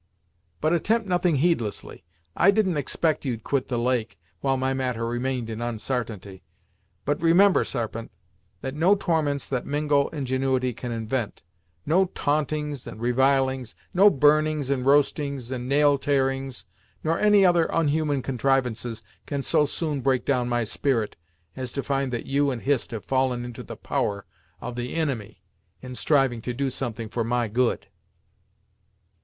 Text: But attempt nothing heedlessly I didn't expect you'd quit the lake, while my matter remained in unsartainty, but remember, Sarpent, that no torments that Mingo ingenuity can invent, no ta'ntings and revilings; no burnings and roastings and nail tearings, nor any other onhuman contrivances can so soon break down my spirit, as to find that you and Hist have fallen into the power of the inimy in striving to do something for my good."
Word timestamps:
But 0.61 0.73
attempt 0.73 1.05
nothing 1.07 1.35
heedlessly 1.35 2.03
I 2.35 2.49
didn't 2.49 2.75
expect 2.75 3.23
you'd 3.23 3.43
quit 3.43 3.67
the 3.67 3.77
lake, 3.77 4.19
while 4.39 4.57
my 4.57 4.73
matter 4.73 5.05
remained 5.07 5.47
in 5.47 5.59
unsartainty, 5.61 6.41
but 7.05 7.21
remember, 7.21 7.63
Sarpent, 7.63 8.09
that 8.61 8.73
no 8.73 8.95
torments 8.95 9.47
that 9.49 9.67
Mingo 9.67 10.07
ingenuity 10.07 10.73
can 10.73 10.91
invent, 10.91 11.43
no 11.85 12.05
ta'ntings 12.07 12.87
and 12.87 12.99
revilings; 12.99 13.75
no 13.93 14.09
burnings 14.09 14.71
and 14.71 14.87
roastings 14.87 15.51
and 15.51 15.69
nail 15.69 15.99
tearings, 15.99 16.65
nor 17.03 17.19
any 17.19 17.45
other 17.45 17.71
onhuman 17.71 18.23
contrivances 18.23 19.03
can 19.27 19.43
so 19.43 19.67
soon 19.67 20.01
break 20.01 20.25
down 20.25 20.49
my 20.49 20.63
spirit, 20.63 21.15
as 21.55 21.71
to 21.73 21.83
find 21.83 22.11
that 22.11 22.25
you 22.25 22.49
and 22.49 22.63
Hist 22.63 22.89
have 22.89 23.05
fallen 23.05 23.45
into 23.45 23.61
the 23.61 23.77
power 23.77 24.25
of 24.61 24.75
the 24.75 24.95
inimy 24.95 25.43
in 25.83 25.93
striving 25.93 26.41
to 26.41 26.55
do 26.55 26.71
something 26.71 27.07
for 27.07 27.23
my 27.23 27.47
good." 27.47 27.85